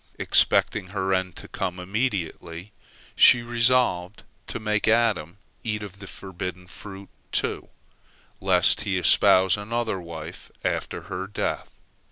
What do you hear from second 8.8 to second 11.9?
he espouse another wife after her death.